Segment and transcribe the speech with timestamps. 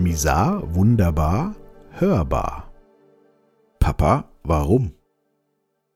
[0.00, 1.54] Misar, wunderbar,
[1.90, 2.72] hörbar.
[3.80, 4.94] Papa, warum?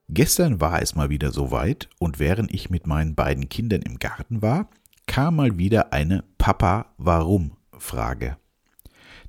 [0.09, 4.43] Gestern war es mal wieder soweit und während ich mit meinen beiden Kindern im Garten
[4.43, 4.69] war,
[5.07, 8.37] kam mal wieder eine Papa, warum Frage.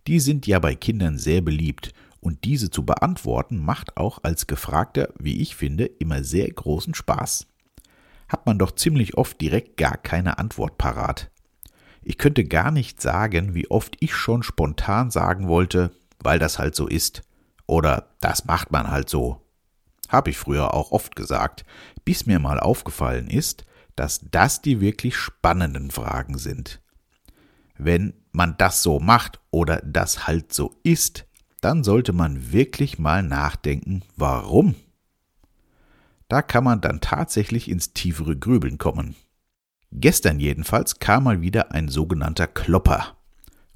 [0.06, 5.08] Die sind ja bei Kindern sehr beliebt und diese zu beantworten macht auch als Gefragter,
[5.18, 7.46] wie ich finde, immer sehr großen Spaß.
[8.28, 11.30] Hat man doch ziemlich oft direkt gar keine Antwort parat.
[12.08, 15.90] Ich könnte gar nicht sagen, wie oft ich schon spontan sagen wollte,
[16.20, 17.22] weil das halt so ist.
[17.66, 19.42] Oder das macht man halt so.
[20.08, 21.64] Hab ich früher auch oft gesagt,
[22.04, 23.64] bis mir mal aufgefallen ist,
[23.96, 26.80] dass das die wirklich spannenden Fragen sind.
[27.76, 31.26] Wenn man das so macht oder das halt so ist,
[31.60, 34.76] dann sollte man wirklich mal nachdenken, warum.
[36.28, 39.16] Da kann man dann tatsächlich ins tiefere Grübeln kommen.
[39.92, 43.16] Gestern jedenfalls kam mal wieder ein sogenannter Klopper.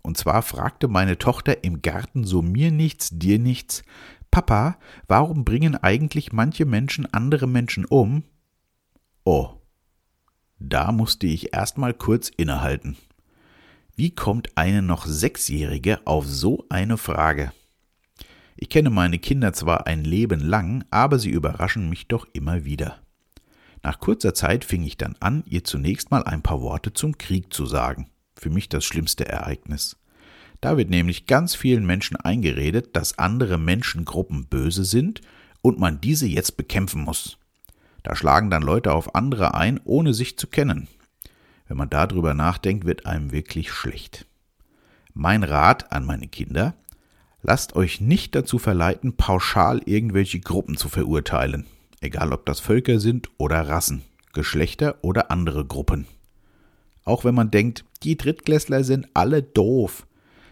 [0.02, 3.82] Und zwar fragte meine Tochter im Garten so mir nichts, dir nichts,
[4.30, 8.23] Papa, warum bringen eigentlich manche Menschen andere Menschen um?
[9.24, 9.51] Oh,
[10.60, 12.96] da musste ich erst mal kurz innehalten.
[13.96, 17.52] Wie kommt eine noch Sechsjährige auf so eine Frage?
[18.56, 23.01] Ich kenne meine Kinder zwar ein Leben lang, aber sie überraschen mich doch immer wieder.
[23.82, 27.52] Nach kurzer Zeit fing ich dann an, ihr zunächst mal ein paar Worte zum Krieg
[27.52, 28.10] zu sagen.
[28.37, 29.96] Für mich das schlimmste Ereignis.
[30.60, 35.22] Da wird nämlich ganz vielen Menschen eingeredet, dass andere Menschengruppen böse sind
[35.62, 37.38] und man diese jetzt bekämpfen muss.
[38.02, 40.88] Da schlagen dann Leute auf andere ein, ohne sich zu kennen.
[41.66, 44.26] Wenn man darüber nachdenkt, wird einem wirklich schlecht.
[45.15, 46.74] Mein Rat an meine Kinder,
[47.42, 51.66] lasst euch nicht dazu verleiten, pauschal irgendwelche Gruppen zu verurteilen
[52.01, 56.06] egal ob das Völker sind oder Rassen, Geschlechter oder andere Gruppen.
[57.04, 60.06] Auch wenn man denkt, die Drittklässler sind alle doof,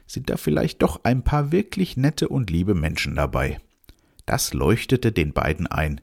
[0.06, 3.60] sind da vielleicht doch ein paar wirklich nette und liebe Menschen dabei.
[4.26, 6.00] Das leuchtete den beiden ein.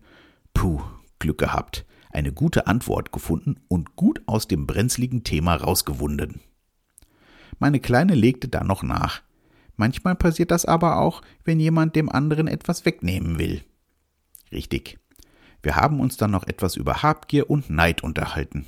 [0.53, 0.81] Puh,
[1.19, 6.39] Glück gehabt, eine gute Antwort gefunden und gut aus dem brenzligen Thema rausgewunden.
[7.59, 9.21] Meine Kleine legte dann noch nach.
[9.75, 13.63] Manchmal passiert das aber auch, wenn jemand dem anderen etwas wegnehmen will.
[14.51, 14.97] Richtig.
[15.65, 18.67] Wir haben uns dann noch etwas über Habgier und Neid unterhalten.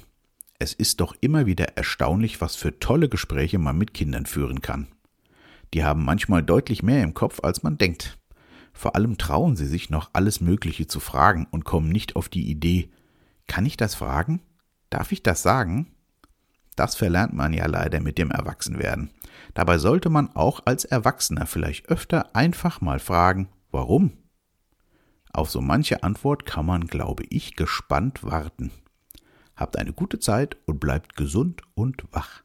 [0.57, 4.87] Es ist doch immer wieder erstaunlich, was für tolle Gespräche man mit Kindern führen kann.
[5.75, 8.17] Die haben manchmal deutlich mehr im Kopf, als man denkt.
[8.73, 12.49] Vor allem trauen sie sich noch alles Mögliche zu fragen und kommen nicht auf die
[12.49, 12.89] Idee,
[13.45, 14.41] kann ich das fragen?
[14.89, 15.91] Darf ich das sagen?
[16.75, 19.11] Das verlernt man ja leider mit dem Erwachsenwerden.
[19.53, 24.13] Dabei sollte man auch als Erwachsener vielleicht öfter einfach mal fragen, warum?
[25.37, 28.71] Auf so manche Antwort kann man, glaube ich, gespannt warten.
[29.55, 32.41] Habt eine gute Zeit und bleibt gesund und wach.